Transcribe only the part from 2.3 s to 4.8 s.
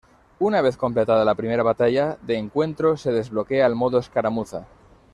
encuentro se desbloquea el modo escaramuza.